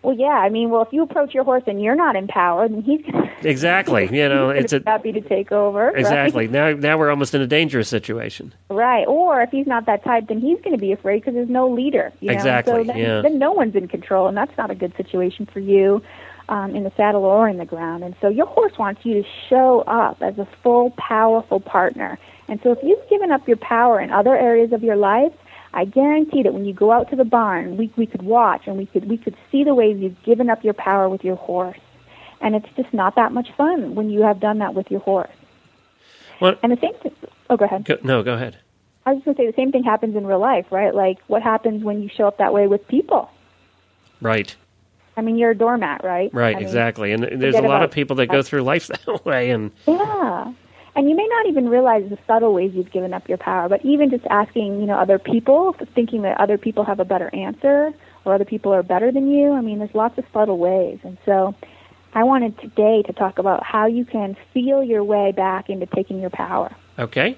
Well, 0.01 0.15
yeah, 0.15 0.27
I 0.27 0.49
mean, 0.49 0.69
well, 0.69 0.83
if 0.83 0.89
you 0.93 1.01
approach 1.01 1.33
your 1.33 1.43
horse 1.43 1.63
and 1.65 1.81
you're 1.81 1.95
not 1.95 2.15
empowered, 2.15 2.71
then 2.71 2.83
he's 2.83 3.01
gonna, 3.01 3.31
Exactly. 3.43 4.03
You 4.15 4.29
know, 4.29 4.49
it's 4.51 4.71
a 4.71 4.81
happy 4.85 5.11
to 5.11 5.21
take 5.21 5.51
over. 5.51 5.85
right? 5.87 5.97
exactly 5.97 6.47
now. 6.47 6.73
Now 6.73 6.97
we're 6.99 7.09
almost 7.09 7.33
in 7.33 7.41
a 7.41 7.47
dangerous 7.47 7.89
situation. 7.89 8.53
Right. 8.69 9.05
Or 9.07 9.41
if 9.41 9.49
he's 9.49 9.65
not 9.65 9.87
that 9.87 10.03
type, 10.03 10.27
then 10.27 10.39
he's 10.39 10.59
going 10.61 10.73
to 10.75 10.79
be 10.79 10.91
afraid 10.91 11.21
because 11.21 11.33
there's 11.33 11.49
no 11.49 11.67
leader. 11.67 12.13
You 12.19 12.27
know? 12.27 12.33
Exactly, 12.35 12.73
So 12.73 12.83
then, 12.83 12.97
yeah. 12.97 13.21
then 13.21 13.39
no 13.39 13.51
one's 13.51 13.75
in 13.75 13.87
control, 13.87 14.27
and 14.27 14.37
that's 14.37 14.55
not 14.59 14.69
a 14.69 14.75
good 14.75 14.95
situation 14.95 15.47
for 15.51 15.59
you 15.59 16.03
um, 16.49 16.75
in 16.75 16.83
the 16.83 16.91
saddle 16.95 17.23
or 17.25 17.49
in 17.49 17.57
the 17.57 17.65
ground. 17.65 18.03
And 18.03 18.15
so 18.21 18.27
your 18.29 18.45
horse 18.45 18.77
wants 18.77 19.01
you 19.05 19.23
to 19.23 19.29
show 19.49 19.81
up 19.87 20.21
as 20.21 20.37
a 20.37 20.47
full, 20.61 20.91
powerful 20.91 21.59
partner. 21.59 22.19
And 22.47 22.59
so 22.61 22.71
if 22.71 22.77
you've 22.83 23.09
given 23.09 23.31
up 23.31 23.47
your 23.47 23.57
power 23.57 23.99
in 23.99 24.11
other 24.11 24.35
areas 24.37 24.71
of 24.71 24.83
your 24.83 24.97
life, 24.97 25.33
I 25.75 25.83
guarantee 25.83 26.41
that 26.43 26.53
when 26.53 26.65
you 26.65 26.73
go 26.73 26.91
out 26.91 27.09
to 27.09 27.15
the 27.17 27.25
barn, 27.25 27.75
we 27.77 27.91
we 27.97 28.05
could 28.05 28.23
watch 28.23 28.61
and 28.65 28.77
we 28.77 28.85
could 28.85 29.07
we 29.09 29.17
could 29.17 29.35
see 29.51 29.63
the 29.63 29.75
ways 29.75 29.97
you've 29.99 30.21
given 30.23 30.49
up 30.49 30.63
your 30.63 30.73
power 30.73 31.09
with 31.09 31.23
your 31.23 31.35
horse. 31.35 31.77
And 32.41 32.55
it's 32.55 32.67
just 32.75 32.93
not 32.93 33.15
that 33.15 33.31
much 33.33 33.49
fun 33.57 33.93
when 33.93 34.09
you 34.09 34.21
have 34.21 34.39
done 34.39 34.59
that 34.59 34.73
with 34.73 34.89
your 34.89 35.01
horse. 35.01 35.31
Well, 36.41 36.55
And 36.63 36.71
the 36.71 36.79
same 36.81 36.93
thing. 36.95 37.15
Oh, 37.49 37.57
go 37.57 37.65
ahead. 37.65 37.85
go, 37.85 37.97
no, 38.03 38.23
go 38.23 38.33
ahead. 38.33 38.57
I 39.05 39.11
was 39.11 39.17
just 39.17 39.25
going 39.25 39.35
to 39.37 39.41
say 39.43 39.47
the 39.47 39.55
same 39.55 39.71
thing 39.71 39.83
happens 39.83 40.15
in 40.15 40.25
real 40.25 40.39
life, 40.39 40.65
right? 40.71 40.93
Like 40.95 41.19
what 41.27 41.43
happens 41.43 41.83
when 41.83 42.01
you 42.01 42.09
show 42.09 42.27
up 42.27 42.37
that 42.39 42.53
way 42.53 42.67
with 42.67 42.87
people? 42.87 43.29
Right, 44.21 44.55
I 45.17 45.21
mean, 45.21 45.37
you're 45.37 45.51
a 45.51 45.57
doormat, 45.57 46.03
right? 46.03 46.33
right, 46.33 46.55
I 46.55 46.59
mean, 46.59 46.67
exactly. 46.67 47.11
And 47.11 47.23
there's 47.23 47.55
a 47.55 47.61
lot 47.61 47.83
of 47.83 47.91
people 47.91 48.15
that 48.17 48.27
go 48.27 48.41
through 48.41 48.63
life 48.63 48.87
that 49.05 49.25
way, 49.25 49.51
and 49.51 49.71
Yeah. 49.85 50.53
And 50.95 51.09
you 51.09 51.15
may 51.15 51.27
not 51.27 51.47
even 51.47 51.67
realize 51.67 52.09
the 52.09 52.17
subtle 52.25 52.53
ways 52.53 52.71
you've 52.73 52.91
given 52.91 53.13
up 53.13 53.27
your 53.27 53.37
power, 53.37 53.67
but 53.67 53.83
even 53.83 54.09
just 54.09 54.25
asking, 54.29 54.79
you 54.79 54.85
know, 54.85 54.97
other 54.97 55.19
people, 55.19 55.75
thinking 55.93 56.21
that 56.21 56.39
other 56.39 56.57
people 56.57 56.85
have 56.85 57.01
a 57.01 57.05
better 57.05 57.29
answer 57.35 57.93
or 58.23 58.33
other 58.33 58.45
people 58.45 58.73
are 58.73 58.81
better 58.81 59.11
than 59.11 59.29
you, 59.29 59.51
I 59.51 59.61
mean, 59.61 59.79
there's 59.79 59.93
lots 59.93 60.17
of 60.17 60.23
subtle 60.31 60.57
ways. 60.57 60.99
And 61.03 61.17
so 61.25 61.53
I 62.13 62.23
wanted 62.23 62.57
today 62.59 63.03
to 63.03 63.13
talk 63.13 63.39
about 63.39 63.61
how 63.61 63.87
you 63.87 64.05
can 64.05 64.37
feel 64.53 64.81
your 64.81 65.03
way 65.03 65.33
back 65.33 65.69
into 65.69 65.85
taking 65.85 66.21
your 66.21 66.29
power. 66.29 66.73
okay, 66.97 67.37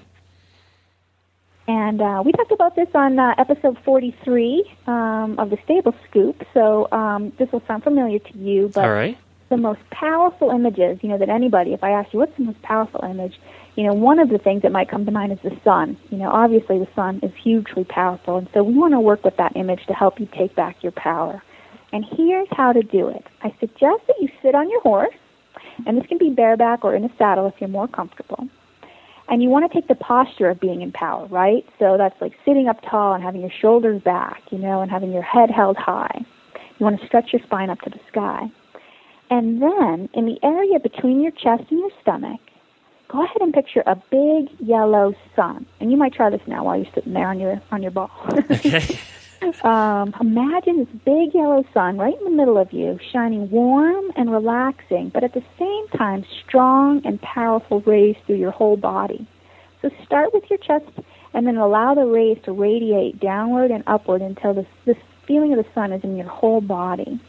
And 1.66 2.00
uh, 2.00 2.22
we 2.24 2.30
talked 2.30 2.52
about 2.52 2.76
this 2.76 2.88
on 2.94 3.18
uh, 3.18 3.34
episode 3.38 3.76
43 3.84 4.64
um, 4.86 5.38
of 5.38 5.50
the 5.50 5.58
Stable 5.64 5.94
Scoop, 6.08 6.44
so 6.54 6.88
um, 6.92 7.32
this 7.38 7.50
will 7.50 7.62
sound 7.66 7.82
familiar 7.82 8.20
to 8.20 8.38
you. 8.38 8.70
But 8.72 8.84
all 8.84 8.92
right, 8.92 9.18
the 9.48 9.56
most 9.56 9.80
powerful 9.90 10.50
images, 10.50 10.98
you 11.02 11.08
know, 11.08 11.18
that 11.18 11.28
anybody, 11.28 11.72
if 11.72 11.82
I 11.82 11.90
ask 11.90 12.12
you 12.12 12.18
what's 12.18 12.36
the 12.36 12.44
most 12.44 12.60
powerful 12.62 13.00
image, 13.04 13.34
you 13.76 13.84
know, 13.84 13.94
one 13.94 14.18
of 14.18 14.28
the 14.28 14.38
things 14.38 14.62
that 14.62 14.72
might 14.72 14.90
come 14.90 15.06
to 15.06 15.12
mind 15.12 15.32
is 15.32 15.38
the 15.42 15.56
sun. 15.64 15.96
You 16.10 16.18
know, 16.18 16.30
obviously 16.30 16.78
the 16.78 16.88
sun 16.94 17.20
is 17.22 17.32
hugely 17.42 17.84
powerful, 17.84 18.36
and 18.36 18.48
so 18.52 18.62
we 18.62 18.74
want 18.74 18.92
to 18.92 19.00
work 19.00 19.24
with 19.24 19.36
that 19.36 19.56
image 19.56 19.86
to 19.86 19.94
help 19.94 20.20
you 20.20 20.28
take 20.36 20.54
back 20.54 20.82
your 20.82 20.92
power. 20.92 21.42
And 21.92 22.04
here's 22.04 22.48
how 22.50 22.72
to 22.72 22.82
do 22.82 23.08
it. 23.08 23.24
I 23.42 23.54
suggest 23.60 24.06
that 24.06 24.16
you 24.20 24.28
sit 24.42 24.54
on 24.54 24.68
your 24.68 24.80
horse, 24.82 25.14
and 25.86 25.96
this 25.96 26.06
can 26.06 26.18
be 26.18 26.30
bareback 26.30 26.84
or 26.84 26.94
in 26.94 27.04
a 27.04 27.10
saddle 27.16 27.46
if 27.46 27.54
you're 27.60 27.68
more 27.68 27.88
comfortable. 27.88 28.48
And 29.30 29.42
you 29.42 29.48
want 29.48 29.70
to 29.70 29.74
take 29.74 29.88
the 29.88 29.94
posture 29.94 30.48
of 30.48 30.58
being 30.58 30.80
in 30.82 30.90
power, 30.90 31.26
right? 31.26 31.64
So 31.78 31.96
that's 31.98 32.18
like 32.20 32.32
sitting 32.44 32.66
up 32.66 32.80
tall 32.82 33.14
and 33.14 33.22
having 33.22 33.42
your 33.42 33.50
shoulders 33.60 34.02
back, 34.02 34.42
you 34.50 34.58
know, 34.58 34.80
and 34.80 34.90
having 34.90 35.12
your 35.12 35.22
head 35.22 35.50
held 35.50 35.76
high. 35.76 36.24
You 36.78 36.84
want 36.84 37.00
to 37.00 37.06
stretch 37.06 37.32
your 37.32 37.42
spine 37.42 37.70
up 37.70 37.80
to 37.82 37.90
the 37.90 38.00
sky. 38.08 38.50
And 39.30 39.60
then 39.60 40.08
in 40.14 40.26
the 40.26 40.38
area 40.42 40.78
between 40.80 41.20
your 41.20 41.32
chest 41.32 41.64
and 41.70 41.80
your 41.80 41.90
stomach, 42.00 42.40
go 43.08 43.24
ahead 43.24 43.40
and 43.40 43.52
picture 43.52 43.82
a 43.86 43.96
big 43.96 44.48
yellow 44.60 45.14
sun. 45.36 45.66
And 45.80 45.90
you 45.90 45.96
might 45.96 46.14
try 46.14 46.30
this 46.30 46.40
now 46.46 46.64
while 46.64 46.76
you're 46.76 46.92
sitting 46.94 47.12
there 47.12 47.28
on 47.28 47.38
your 47.38 47.60
on 47.70 47.82
your 47.82 47.90
ball. 47.90 48.10
okay, 48.50 48.98
um, 49.62 50.14
imagine 50.20 50.78
this 50.78 50.88
big 51.04 51.34
yellow 51.34 51.64
sun 51.74 51.98
right 51.98 52.16
in 52.18 52.24
the 52.24 52.30
middle 52.30 52.58
of 52.58 52.72
you, 52.72 52.98
shining 53.12 53.50
warm 53.50 54.12
and 54.16 54.30
relaxing, 54.30 55.10
but 55.10 55.24
at 55.24 55.34
the 55.34 55.42
same 55.58 55.88
time 55.88 56.24
strong 56.44 57.04
and 57.04 57.20
powerful 57.20 57.80
rays 57.82 58.16
through 58.26 58.36
your 58.36 58.50
whole 58.50 58.76
body. 58.76 59.26
So 59.82 59.90
start 60.04 60.34
with 60.34 60.44
your 60.50 60.58
chest 60.58 60.90
and 61.34 61.46
then 61.46 61.56
allow 61.56 61.94
the 61.94 62.04
rays 62.04 62.38
to 62.44 62.52
radiate 62.52 63.20
downward 63.20 63.70
and 63.70 63.84
upward 63.86 64.22
until 64.22 64.54
this, 64.54 64.66
this 64.86 64.96
feeling 65.26 65.52
of 65.52 65.64
the 65.64 65.72
sun 65.72 65.92
is 65.92 66.02
in 66.02 66.16
your 66.16 66.26
whole 66.26 66.60
body. 66.60 67.20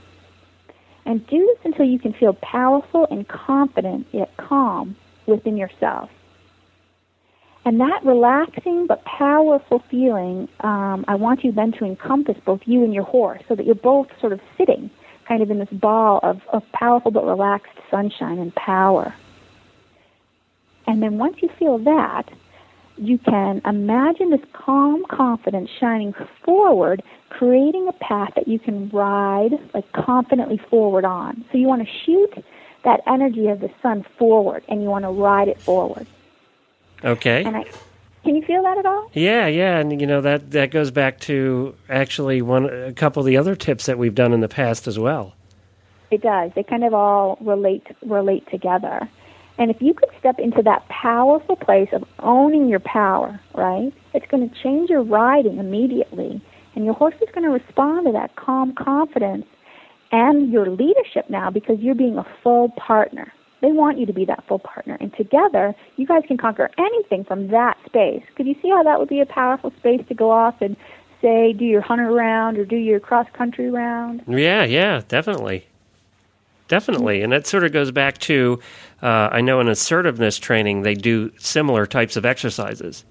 And 1.09 1.25
do 1.25 1.39
this 1.39 1.65
until 1.65 1.85
you 1.85 1.97
can 1.97 2.13
feel 2.13 2.33
powerful 2.33 3.07
and 3.09 3.27
confident 3.27 4.05
yet 4.11 4.37
calm 4.37 4.95
within 5.25 5.57
yourself. 5.57 6.11
And 7.65 7.79
that 7.79 8.05
relaxing 8.05 8.85
but 8.85 9.03
powerful 9.05 9.83
feeling, 9.89 10.47
um, 10.59 11.05
I 11.07 11.15
want 11.15 11.43
you 11.43 11.51
then 11.51 11.71
to 11.73 11.85
encompass 11.85 12.37
both 12.45 12.61
you 12.65 12.83
and 12.83 12.93
your 12.93 13.05
horse 13.05 13.41
so 13.47 13.55
that 13.55 13.65
you're 13.65 13.73
both 13.73 14.07
sort 14.19 14.33
of 14.33 14.39
sitting 14.55 14.91
kind 15.27 15.41
of 15.41 15.49
in 15.49 15.57
this 15.57 15.69
ball 15.71 16.19
of, 16.21 16.41
of 16.53 16.61
powerful 16.73 17.09
but 17.09 17.25
relaxed 17.25 17.73
sunshine 17.89 18.37
and 18.37 18.53
power. 18.53 19.11
And 20.85 21.01
then 21.01 21.17
once 21.17 21.37
you 21.41 21.49
feel 21.57 21.79
that, 21.79 22.29
you 22.99 23.17
can 23.17 23.61
imagine 23.65 24.31
this 24.31 24.41
calm 24.53 25.05
confidence 25.09 25.69
shining 25.79 26.13
forward, 26.43 27.01
creating 27.29 27.87
a 27.87 27.93
path 27.93 28.31
that 28.35 28.47
you 28.47 28.59
can 28.59 28.89
ride 28.89 29.51
like 29.73 29.91
confidently 29.93 30.57
forward 30.69 31.05
on. 31.05 31.45
So 31.51 31.57
you 31.57 31.67
want 31.67 31.87
to 31.87 31.93
shoot 32.05 32.43
that 32.83 33.01
energy 33.07 33.47
of 33.47 33.59
the 33.59 33.69
sun 33.81 34.05
forward 34.17 34.63
and 34.67 34.81
you 34.81 34.89
want 34.89 35.05
to 35.05 35.09
ride 35.09 35.47
it 35.47 35.59
forward. 35.59 36.07
Okay. 37.03 37.43
And 37.43 37.55
I 37.57 37.65
can 38.23 38.35
you 38.35 38.41
feel 38.43 38.63
that 38.63 38.77
at 38.77 38.85
all? 38.85 39.09
Yeah, 39.13 39.47
yeah, 39.47 39.77
and 39.77 39.99
you 39.99 40.05
know 40.05 40.21
that 40.21 40.51
that 40.51 40.71
goes 40.71 40.91
back 40.91 41.19
to 41.21 41.75
actually 41.87 42.41
one 42.41 42.65
a 42.65 42.91
couple 42.91 43.21
of 43.21 43.25
the 43.25 43.37
other 43.37 43.55
tips 43.55 43.85
that 43.85 43.97
we've 43.97 44.15
done 44.15 44.33
in 44.33 44.41
the 44.41 44.49
past 44.49 44.87
as 44.87 44.99
well. 44.99 45.33
It 46.11 46.21
does. 46.21 46.51
They 46.53 46.63
kind 46.63 46.83
of 46.83 46.93
all 46.93 47.37
relate 47.39 47.87
relate 48.05 48.49
together. 48.51 49.07
And 49.59 49.69
if 49.69 49.81
you 49.81 49.93
could 49.93 50.09
step 50.17 50.39
into 50.39 50.63
that 50.63 50.87
powerful 50.87 51.57
place 51.57 51.89
of 51.91 52.05
owning 52.19 52.69
your 52.69 52.79
power, 52.79 53.39
right? 53.53 53.93
It's 54.13 54.25
going 54.27 54.49
to 54.49 54.55
change 54.63 54.89
your 54.89 55.03
riding 55.03 55.57
immediately. 55.57 56.41
And 56.75 56.85
your 56.85 56.93
horse 56.93 57.15
is 57.21 57.27
going 57.33 57.43
to 57.43 57.51
respond 57.51 58.05
to 58.05 58.13
that 58.13 58.37
calm 58.37 58.73
confidence 58.73 59.45
and 60.13 60.49
your 60.49 60.69
leadership 60.69 61.29
now 61.29 61.49
because 61.49 61.79
you're 61.79 61.93
being 61.93 62.17
a 62.17 62.25
full 62.41 62.69
partner. 62.69 63.33
They 63.61 63.73
want 63.73 63.97
you 63.97 64.05
to 64.05 64.13
be 64.13 64.23
that 64.25 64.45
full 64.47 64.59
partner. 64.59 64.97
And 65.01 65.13
together, 65.13 65.75
you 65.97 66.07
guys 66.07 66.23
can 66.25 66.37
conquer 66.37 66.71
anything 66.77 67.25
from 67.25 67.49
that 67.49 67.77
space. 67.85 68.23
Could 68.35 68.47
you 68.47 68.55
see 68.61 68.69
how 68.69 68.83
that 68.83 68.97
would 68.97 69.09
be 69.09 69.19
a 69.19 69.25
powerful 69.25 69.73
space 69.77 70.01
to 70.07 70.13
go 70.13 70.31
off 70.31 70.61
and 70.61 70.77
say, 71.21 71.51
do 71.51 71.65
your 71.65 71.81
hunter 71.81 72.11
round 72.13 72.57
or 72.57 72.63
do 72.63 72.77
your 72.77 73.01
cross 73.01 73.27
country 73.33 73.69
round? 73.69 74.23
Yeah, 74.25 74.63
yeah, 74.63 75.01
definitely. 75.09 75.67
Definitely. 76.69 77.23
And 77.23 77.33
that 77.33 77.47
sort 77.47 77.63
of 77.63 77.73
goes 77.73 77.91
back 77.91 78.19
to 78.19 78.59
uh, 79.01 79.29
I 79.31 79.41
know 79.41 79.59
in 79.59 79.67
assertiveness 79.67 80.37
training, 80.37 80.83
they 80.83 80.93
do 80.93 81.31
similar 81.37 81.85
types 81.85 82.15
of 82.15 82.25
exercises. 82.25 83.03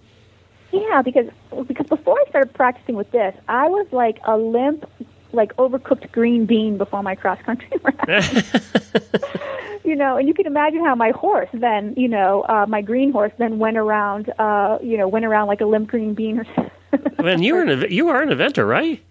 Yeah, 0.73 1.03
because 1.03 1.27
because 1.67 1.87
before 1.87 2.19
I 2.19 2.31
started 2.31 2.55
practicing 2.55 2.95
with 2.95 3.11
this, 3.11 3.35
I 3.49 3.67
was 3.69 3.87
like 3.91 4.21
a 4.25 4.37
limp, 4.37 4.85
like 5.33 5.57
overcooked 5.57 6.13
green 6.13 6.47
bean 6.47 6.79
before 6.79 7.03
my 7.03 7.15
cross 7.15 7.41
country 7.43 7.71
round. 7.83 8.45
you 9.85 9.97
know, 9.97 10.17
and 10.17 10.29
you 10.29 10.35
can 10.35 10.47
imagine 10.47 10.85
how 10.85 10.95
my 10.95 11.11
horse 11.11 11.49
then, 11.53 11.95
you 11.97 12.07
know, 12.09 12.43
uh, 12.43 12.67
my 12.69 12.81
green 12.83 13.11
horse 13.11 13.33
then 13.39 13.59
went 13.59 13.77
around, 13.77 14.31
uh, 14.39 14.79
you 14.83 14.97
know, 14.97 15.09
went 15.09 15.25
around 15.25 15.49
like 15.49 15.63
a 15.63 15.67
limp 15.67 15.89
green 15.89 16.15
bean. 16.15 16.41
Or 16.41 17.27
and 17.27 17.43
you 17.43 17.55
were 17.55 17.63
an 17.63 17.87
you 17.91 18.09
are 18.09 18.23
an 18.23 18.29
eventer, 18.29 18.69
right? 18.69 19.03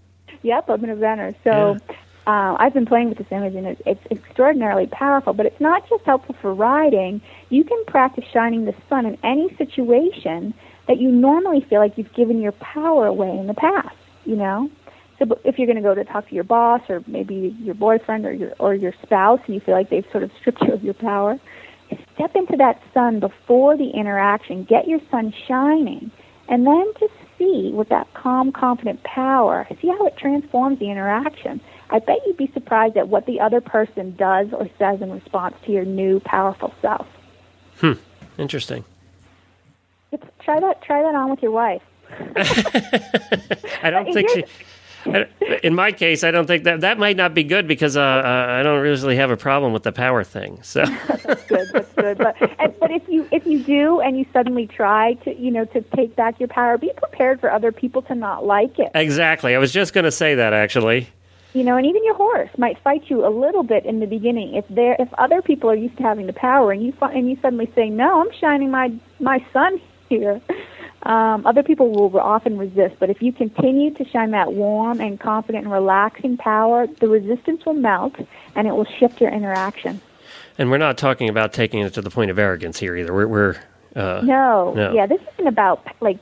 Yep, 0.43 0.69
I'm 0.69 0.83
an 0.85 0.95
eventer. 0.95 1.35
So 1.43 1.77
Yeah. 1.89 1.95
Uh, 2.27 2.57
I've 2.59 2.73
been 2.73 2.85
playing 2.85 3.07
with 3.07 3.17
this 3.17 3.27
image, 3.31 3.55
and 3.55 3.65
it's, 3.65 3.81
it's 3.85 4.05
extraordinarily 4.11 4.87
powerful. 4.87 5.33
But 5.33 5.45
it's 5.45 5.61
not 5.61 5.87
just 5.89 6.03
helpful 6.03 6.35
for 6.41 6.53
riding. 6.53 7.21
You 7.49 7.63
can 7.63 7.83
practice 7.85 8.25
shining 8.33 8.65
the 8.65 8.75
sun 8.89 9.05
in 9.05 9.17
any 9.23 9.55
situation 9.55 10.53
that 10.87 10.99
you 10.99 11.09
normally 11.09 11.61
feel 11.61 11.79
like 11.79 11.97
you've 11.97 12.13
given 12.13 12.41
your 12.41 12.51
power 12.51 13.07
away 13.07 13.29
in 13.29 13.47
the 13.47 13.53
past. 13.53 13.95
You 14.25 14.35
know. 14.35 14.69
So 15.19 15.39
if 15.45 15.57
you're 15.57 15.65
going 15.65 15.77
to 15.77 15.81
go 15.81 15.95
to 15.95 16.03
talk 16.03 16.27
to 16.27 16.35
your 16.35 16.43
boss, 16.43 16.81
or 16.89 17.01
maybe 17.07 17.55
your 17.59 17.75
boyfriend, 17.75 18.25
or 18.25 18.33
your 18.33 18.53
or 18.59 18.75
your 18.75 18.93
spouse, 19.01 19.39
and 19.45 19.55
you 19.55 19.61
feel 19.61 19.73
like 19.73 19.89
they've 19.89 20.05
sort 20.11 20.23
of 20.23 20.31
stripped 20.39 20.61
you 20.61 20.73
of 20.73 20.83
your 20.83 20.95
power, 20.95 21.39
step 22.13 22.35
into 22.35 22.57
that 22.57 22.81
sun 22.93 23.21
before 23.21 23.77
the 23.77 23.89
interaction. 23.91 24.65
Get 24.65 24.85
your 24.85 24.99
sun 25.09 25.33
shining, 25.47 26.11
and 26.49 26.67
then 26.67 26.91
just 26.99 27.13
see 27.37 27.71
with 27.73 27.89
that 27.89 28.13
calm, 28.13 28.51
confident 28.51 29.01
power. 29.03 29.65
See 29.81 29.87
how 29.87 30.05
it 30.07 30.17
transforms 30.17 30.79
the 30.79 30.91
interaction. 30.91 31.61
I 31.89 31.99
bet 31.99 32.17
you'd 32.25 32.37
be 32.37 32.51
surprised 32.53 32.97
at 32.97 33.07
what 33.07 33.25
the 33.25 33.39
other 33.39 33.61
person 33.61 34.15
does 34.17 34.47
or 34.51 34.69
says 34.77 35.01
in 35.01 35.11
response 35.11 35.55
to 35.65 35.71
your 35.71 35.85
new, 35.85 36.19
powerful 36.19 36.73
self. 36.81 37.07
Hmm. 37.79 37.93
Interesting. 38.37 38.83
It's, 40.11 40.23
try 40.41 40.59
that. 40.59 40.81
Try 40.81 41.01
that 41.01 41.15
on 41.15 41.29
with 41.29 41.41
your 41.41 41.51
wife. 41.51 41.81
I 43.81 43.89
don't 43.89 44.13
think 44.13 44.29
she. 44.29 44.43
I- 45.05 45.27
In 45.63 45.73
my 45.73 45.91
case, 45.93 46.23
I 46.25 46.31
don't 46.31 46.47
think 46.47 46.65
that 46.65 46.81
that 46.81 46.97
might 46.99 47.15
not 47.15 47.33
be 47.33 47.43
good 47.43 47.67
because 47.67 47.95
uh, 47.95 48.01
uh, 48.01 48.47
I 48.49 48.63
don't 48.63 48.81
really 48.81 49.15
have 49.15 49.31
a 49.31 49.37
problem 49.37 49.71
with 49.71 49.83
the 49.83 49.91
power 49.93 50.23
thing. 50.23 50.59
So 50.63 50.83
That's 51.07 51.43
good. 51.43 51.67
That's 51.71 51.93
good. 51.93 52.17
But 52.17 52.35
and, 52.59 52.73
but 52.79 52.91
if 52.91 53.07
you 53.07 53.27
if 53.31 53.45
you 53.45 53.59
do 53.63 54.01
and 54.01 54.17
you 54.17 54.25
suddenly 54.33 54.67
try 54.67 55.13
to 55.23 55.33
you 55.39 55.51
know 55.51 55.63
to 55.65 55.81
take 55.81 56.15
back 56.15 56.39
your 56.39 56.49
power, 56.49 56.77
be 56.77 56.91
prepared 56.97 57.39
for 57.39 57.49
other 57.51 57.71
people 57.71 58.01
to 58.03 58.15
not 58.15 58.45
like 58.45 58.77
it. 58.79 58.91
exactly, 58.95 59.55
I 59.55 59.59
was 59.59 59.71
just 59.71 59.93
going 59.93 60.05
to 60.05 60.11
say 60.11 60.35
that 60.35 60.51
actually. 60.53 61.07
You 61.57 61.63
know, 61.63 61.75
and 61.75 61.87
even 61.87 62.03
your 62.05 62.13
horse 62.13 62.49
might 62.57 62.77
fight 62.83 63.09
you 63.09 63.25
a 63.25 63.29
little 63.29 63.63
bit 63.63 63.83
in 63.83 63.99
the 63.99 64.05
beginning. 64.05 64.53
If 64.53 64.65
there, 64.69 64.95
if 64.99 65.11
other 65.15 65.41
people 65.41 65.71
are 65.71 65.75
used 65.75 65.97
to 65.97 66.03
having 66.03 66.27
the 66.27 66.33
power, 66.33 66.71
and 66.71 66.83
you 66.83 66.93
and 67.01 67.27
you 67.27 67.35
suddenly 67.41 67.71
say, 67.73 67.89
"No, 67.89 68.21
I'm 68.21 68.31
shining 68.39 68.69
my 68.69 68.93
my 69.19 69.43
sun 69.51 69.81
here," 70.07 70.39
um, 71.03 71.47
other 71.47 71.63
people 71.63 71.89
will 71.91 72.19
often 72.19 72.59
resist. 72.59 72.97
But 72.99 73.09
if 73.09 73.23
you 73.23 73.33
continue 73.33 73.91
to 73.95 74.05
shine 74.05 74.31
that 74.31 74.53
warm 74.53 75.01
and 75.01 75.19
confident 75.19 75.63
and 75.63 75.73
relaxing 75.73 76.37
power, 76.37 76.85
the 76.85 77.07
resistance 77.07 77.65
will 77.65 77.73
melt, 77.73 78.15
and 78.55 78.67
it 78.67 78.75
will 78.75 78.85
shift 78.99 79.19
your 79.19 79.31
interaction. 79.31 79.99
And 80.59 80.69
we're 80.69 80.77
not 80.77 80.97
talking 80.97 81.27
about 81.27 81.53
taking 81.53 81.79
it 81.79 81.93
to 81.95 82.01
the 82.01 82.09
point 82.11 82.29
of 82.29 82.37
arrogance 82.37 82.77
here 82.79 82.95
either. 82.95 83.13
We're, 83.13 83.27
we're 83.27 83.55
uh, 83.95 84.21
No, 84.23 84.73
No. 84.75 84.91
yeah, 84.93 85.05
this 85.07 85.21
isn't 85.33 85.47
about 85.47 85.85
like 86.01 86.17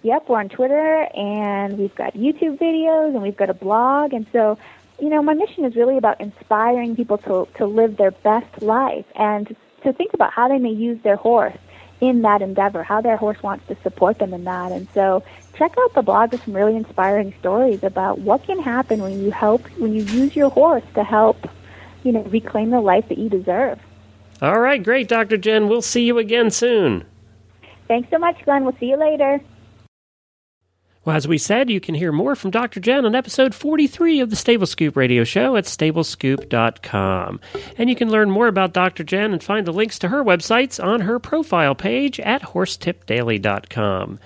Yep, 0.03 0.31
we're 0.31 0.39
on 0.39 0.49
Twitter, 0.49 1.07
and 1.15 1.77
we've 1.77 1.95
got 1.95 2.15
YouTube 2.15 2.59
videos, 2.59 3.13
and 3.13 3.21
we've 3.23 3.37
got 3.37 3.51
a 3.51 3.55
blog. 3.55 4.15
And 4.15 4.25
so, 4.33 4.57
you 5.01 5.09
know, 5.09 5.23
my 5.23 5.35
mission 5.35 5.65
is 5.65 5.77
really 5.77 5.97
about 5.97 6.21
inspiring 6.21 6.97
people 6.97 7.19
to, 7.19 7.49
to 7.57 7.67
live 7.67 7.97
their 7.97 8.11
best 8.11 8.63
life 8.63 9.07
and 9.15 9.55
to 9.83 9.93
think 9.93 10.13
about 10.15 10.33
how 10.33 10.49
they 10.49 10.59
may 10.59 10.71
use 10.71 11.03
their 11.03 11.17
horse 11.17 11.57
in 12.01 12.23
that 12.23 12.43
endeavor, 12.43 12.83
how 12.83 13.01
their 13.01 13.17
horse 13.17 13.43
wants 13.43 13.67
to 13.69 13.77
support 13.83 14.19
them 14.19 14.33
in 14.33 14.45
that. 14.45 14.73
And 14.73 14.89
so, 14.95 15.23
check 15.55 15.75
out 15.79 15.95
the 15.95 16.03
blog 16.03 16.33
with 16.33 16.43
some 16.45 16.55
really 16.55 16.77
inspiring 16.77 17.35
stories 17.41 17.83
about 17.83 18.21
what 18.21 18.43
can 18.45 18.59
happen 18.59 19.03
when 19.03 19.23
you 19.23 19.31
help, 19.31 19.67
when 19.79 19.93
you 19.93 20.03
use 20.05 20.35
your 20.35 20.51
horse 20.51 20.85
to 20.95 21.05
help, 21.05 21.47
you 22.03 22.13
know, 22.13 22.23
reclaim 22.25 22.71
the 22.71 22.81
life 22.81 23.09
that 23.09 23.19
you 23.19 23.29
deserve. 23.29 23.79
All 24.41 24.59
right, 24.59 24.83
great, 24.83 25.09
Dr. 25.09 25.37
Jenn. 25.37 25.69
We'll 25.69 25.83
see 25.83 26.05
you 26.05 26.17
again 26.19 26.51
soon. 26.51 27.05
Thanks 27.89 28.09
so 28.11 28.19
much, 28.19 28.43
Glenn. 28.45 28.65
We'll 28.65 28.77
see 28.79 28.87
you 28.87 28.97
later. 28.97 29.41
Well, 31.05 31.17
as 31.17 31.27
we 31.27 31.39
said, 31.39 31.71
you 31.71 31.81
can 31.81 31.95
hear 31.95 32.13
more 32.13 32.37
from 32.37 32.51
Dr. 32.51 32.79
Jenn 32.79 33.07
on 33.07 33.15
episode 33.15 33.55
43 33.55 34.21
of 34.21 34.29
the 34.29 34.37
Stable 34.37 34.67
Scoop 34.67 34.97
radio 34.97 35.25
show 35.25 35.57
at 35.57 35.65
stablescoop.com. 35.65 37.41
And 37.79 37.89
you 37.89 37.97
can 37.97 38.11
learn 38.11 38.31
more 38.31 38.49
about 38.49 38.75
Dr. 38.75 39.03
Jenn 39.03 39.33
and 39.33 39.43
find 39.43 39.67
the 39.67 39.73
links 39.73 39.99
to 40.01 40.09
her 40.09 40.23
websites 40.23 40.83
on 40.83 41.01
her 41.01 41.19
profile 41.19 41.75
page 41.75 42.21
at 42.21 42.43
horsetipdaily.com. 42.43 44.19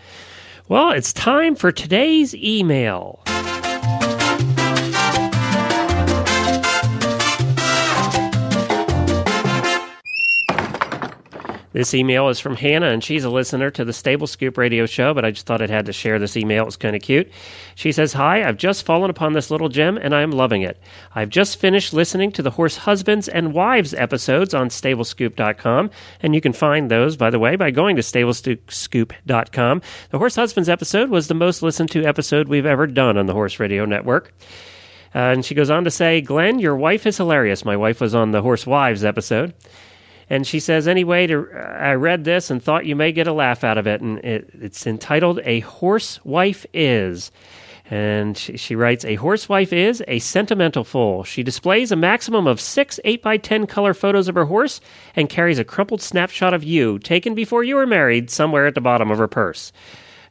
Well, 0.68 0.90
it's 0.90 1.12
time 1.12 1.54
for 1.54 1.70
today's 1.70 2.34
email. 2.34 3.22
This 11.74 11.92
email 11.92 12.28
is 12.28 12.38
from 12.38 12.54
Hannah, 12.54 12.86
and 12.86 13.02
she's 13.02 13.24
a 13.24 13.30
listener 13.30 13.68
to 13.72 13.84
the 13.84 13.92
Stable 13.92 14.28
Scoop 14.28 14.56
radio 14.56 14.86
show, 14.86 15.12
but 15.12 15.24
I 15.24 15.32
just 15.32 15.44
thought 15.44 15.60
I'd 15.60 15.70
had 15.70 15.86
to 15.86 15.92
share 15.92 16.20
this 16.20 16.36
email. 16.36 16.62
It 16.62 16.66
was 16.66 16.76
kind 16.76 16.94
of 16.94 17.02
cute. 17.02 17.32
She 17.74 17.90
says, 17.90 18.12
Hi, 18.12 18.48
I've 18.48 18.58
just 18.58 18.86
fallen 18.86 19.10
upon 19.10 19.32
this 19.32 19.50
little 19.50 19.68
gem, 19.68 19.98
and 19.98 20.14
I'm 20.14 20.30
loving 20.30 20.62
it. 20.62 20.80
I've 21.16 21.30
just 21.30 21.58
finished 21.58 21.92
listening 21.92 22.30
to 22.30 22.42
the 22.42 22.52
Horse 22.52 22.76
Husbands 22.76 23.26
and 23.26 23.52
Wives 23.52 23.92
episodes 23.92 24.54
on 24.54 24.68
stablescoop.com, 24.68 25.90
and 26.22 26.32
you 26.32 26.40
can 26.40 26.52
find 26.52 26.88
those, 26.88 27.16
by 27.16 27.30
the 27.30 27.40
way, 27.40 27.56
by 27.56 27.72
going 27.72 27.96
to 27.96 28.02
stablescoop.com. 28.02 29.82
The 30.10 30.18
Horse 30.18 30.36
Husbands 30.36 30.68
episode 30.68 31.10
was 31.10 31.26
the 31.26 31.34
most 31.34 31.60
listened 31.60 31.90
to 31.90 32.04
episode 32.04 32.48
we've 32.48 32.66
ever 32.66 32.86
done 32.86 33.18
on 33.18 33.26
the 33.26 33.34
Horse 33.34 33.58
Radio 33.58 33.84
Network. 33.84 34.32
Uh, 35.12 35.18
and 35.18 35.44
she 35.44 35.56
goes 35.56 35.70
on 35.70 35.82
to 35.82 35.90
say, 35.90 36.20
Glenn, 36.20 36.60
your 36.60 36.76
wife 36.76 37.04
is 37.04 37.16
hilarious. 37.16 37.64
My 37.64 37.76
wife 37.76 38.00
was 38.00 38.14
on 38.14 38.30
the 38.30 38.42
Horse 38.42 38.64
Wives 38.64 39.04
episode. 39.04 39.54
And 40.30 40.46
she 40.46 40.60
says, 40.60 40.88
anyway, 40.88 41.26
to, 41.26 41.48
uh, 41.54 41.58
I 41.58 41.94
read 41.94 42.24
this 42.24 42.50
and 42.50 42.62
thought 42.62 42.86
you 42.86 42.96
may 42.96 43.12
get 43.12 43.26
a 43.26 43.32
laugh 43.32 43.64
out 43.64 43.78
of 43.78 43.86
it. 43.86 44.00
And 44.00 44.18
it, 44.18 44.50
it's 44.54 44.86
entitled 44.86 45.40
A 45.44 45.60
Horse 45.60 46.24
Wife 46.24 46.64
Is. 46.72 47.30
And 47.90 48.36
she, 48.36 48.56
she 48.56 48.74
writes, 48.74 49.04
A 49.04 49.16
horsewife 49.16 49.72
is 49.72 50.02
a 50.08 50.18
sentimental 50.18 50.84
fool. 50.84 51.22
She 51.22 51.42
displays 51.42 51.92
a 51.92 51.96
maximum 51.96 52.46
of 52.46 52.60
six 52.60 52.98
8 53.04 53.22
by 53.22 53.36
10 53.36 53.66
color 53.66 53.92
photos 53.92 54.26
of 54.26 54.34
her 54.36 54.46
horse 54.46 54.80
and 55.14 55.28
carries 55.28 55.58
a 55.58 55.64
crumpled 55.64 56.00
snapshot 56.00 56.54
of 56.54 56.64
you, 56.64 56.98
taken 56.98 57.34
before 57.34 57.62
you 57.62 57.76
were 57.76 57.86
married, 57.86 58.30
somewhere 58.30 58.66
at 58.66 58.74
the 58.74 58.80
bottom 58.80 59.10
of 59.10 59.18
her 59.18 59.28
purse. 59.28 59.70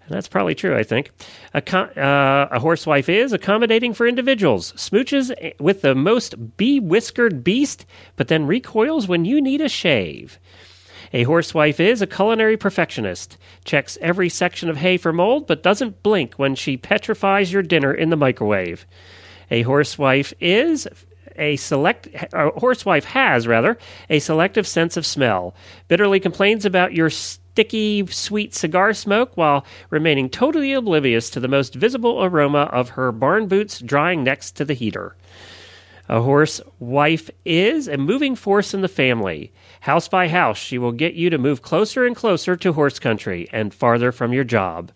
And 0.05 0.15
that's 0.15 0.27
probably 0.27 0.55
true, 0.55 0.75
I 0.75 0.83
think. 0.83 1.11
A, 1.53 1.77
uh, 1.77 2.47
a 2.51 2.59
horsewife 2.59 3.07
is 3.07 3.31
accommodating 3.31 3.93
for 3.93 4.05
individuals, 4.05 4.73
smooches 4.73 5.31
with 5.59 5.81
the 5.81 5.95
most 5.95 6.57
be 6.57 6.79
whiskered 6.79 7.43
beast, 7.43 7.85
but 8.17 8.27
then 8.27 8.45
recoils 8.45 9.07
when 9.07 9.23
you 9.23 9.41
need 9.41 9.61
a 9.61 9.69
shave. 9.69 10.39
A 11.13 11.23
horsewife 11.23 11.79
is 11.79 12.01
a 12.01 12.07
culinary 12.07 12.57
perfectionist, 12.57 13.37
checks 13.63 13.97
every 14.01 14.29
section 14.29 14.67
of 14.67 14.77
hay 14.77 14.97
for 14.97 15.13
mold, 15.13 15.47
but 15.47 15.63
doesn't 15.63 16.03
blink 16.03 16.33
when 16.35 16.55
she 16.55 16.75
petrifies 16.75 17.53
your 17.53 17.61
dinner 17.61 17.93
in 17.93 18.09
the 18.09 18.17
microwave. 18.17 18.85
A 19.51 19.61
horsewife 19.61 20.33
is 20.41 20.87
a 21.35 21.55
select 21.55 22.07
a 22.33 22.49
horsewife 22.51 23.05
has 23.05 23.47
rather 23.47 23.77
a 24.09 24.19
selective 24.19 24.67
sense 24.67 24.97
of 24.97 25.05
smell. 25.05 25.55
Bitterly 25.87 26.19
complains 26.19 26.65
about 26.65 26.93
your 26.93 27.09
sticky 27.53 28.03
sweet 28.07 28.51
cigar 28.55 28.95
smoke 28.95 29.37
while 29.37 29.63
remaining 29.91 30.27
totally 30.27 30.73
oblivious 30.73 31.29
to 31.29 31.39
the 31.39 31.47
most 31.47 31.75
visible 31.75 32.23
aroma 32.23 32.63
of 32.73 32.89
her 32.89 33.11
barn 33.11 33.47
boots 33.47 33.77
drying 33.79 34.23
next 34.23 34.53
to 34.53 34.65
the 34.65 34.73
heater. 34.73 35.15
A 36.09 36.19
horse 36.19 36.59
wife 36.79 37.29
is 37.45 37.87
a 37.87 37.95
moving 37.95 38.35
force 38.35 38.73
in 38.73 38.81
the 38.81 38.87
family. 38.87 39.51
House 39.81 40.07
by 40.07 40.29
house, 40.29 40.57
she 40.57 40.79
will 40.79 40.91
get 40.91 41.13
you 41.13 41.29
to 41.29 41.37
move 41.37 41.61
closer 41.61 42.07
and 42.07 42.15
closer 42.15 42.55
to 42.55 42.73
horse 42.73 42.97
country 42.97 43.47
and 43.53 43.71
farther 43.71 44.11
from 44.11 44.33
your 44.33 44.43
job. 44.43 44.91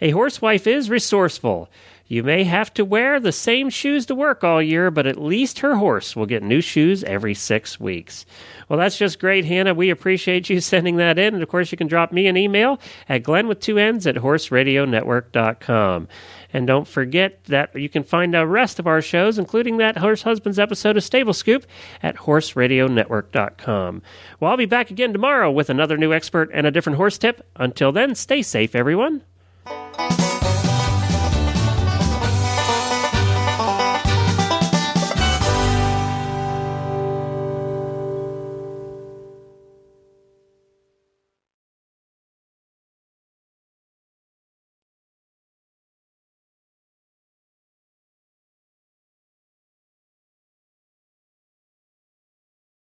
A 0.00 0.10
horsewife 0.10 0.66
is 0.66 0.90
resourceful. 0.90 1.70
You 2.14 2.22
may 2.22 2.44
have 2.44 2.72
to 2.74 2.84
wear 2.84 3.18
the 3.18 3.32
same 3.32 3.68
shoes 3.70 4.06
to 4.06 4.14
work 4.14 4.44
all 4.44 4.62
year, 4.62 4.92
but 4.92 5.08
at 5.08 5.20
least 5.20 5.58
her 5.58 5.74
horse 5.74 6.14
will 6.14 6.26
get 6.26 6.44
new 6.44 6.60
shoes 6.60 7.02
every 7.02 7.34
six 7.34 7.80
weeks. 7.80 8.24
Well, 8.68 8.78
that's 8.78 8.96
just 8.96 9.18
great, 9.18 9.44
Hannah. 9.44 9.74
We 9.74 9.90
appreciate 9.90 10.48
you 10.48 10.60
sending 10.60 10.94
that 10.98 11.18
in. 11.18 11.34
And 11.34 11.42
of 11.42 11.48
course, 11.48 11.72
you 11.72 11.76
can 11.76 11.88
drop 11.88 12.12
me 12.12 12.28
an 12.28 12.36
email 12.36 12.78
at 13.08 13.24
glenn 13.24 13.48
with 13.48 13.58
two 13.58 13.78
N's 13.78 14.06
at 14.06 14.14
horseradionetwork.com. 14.14 16.06
And 16.52 16.68
don't 16.68 16.86
forget 16.86 17.42
that 17.46 17.74
you 17.74 17.88
can 17.88 18.04
find 18.04 18.32
the 18.32 18.46
rest 18.46 18.78
of 18.78 18.86
our 18.86 19.02
shows, 19.02 19.36
including 19.36 19.78
that 19.78 19.98
Horse 19.98 20.22
Husbands 20.22 20.60
episode 20.60 20.96
of 20.96 21.02
Stable 21.02 21.32
Scoop, 21.32 21.66
at 22.00 22.14
horseradionetwork.com. 22.14 24.02
Well, 24.38 24.50
I'll 24.52 24.56
be 24.56 24.66
back 24.66 24.92
again 24.92 25.12
tomorrow 25.12 25.50
with 25.50 25.68
another 25.68 25.96
new 25.96 26.12
expert 26.12 26.48
and 26.54 26.64
a 26.64 26.70
different 26.70 26.98
horse 26.98 27.18
tip. 27.18 27.44
Until 27.56 27.90
then, 27.90 28.14
stay 28.14 28.40
safe, 28.40 28.76
everyone. 28.76 29.24